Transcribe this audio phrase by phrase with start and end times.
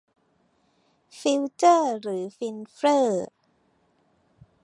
[1.19, 3.09] ฟิวเจอร์หรือฟินเฟร่อ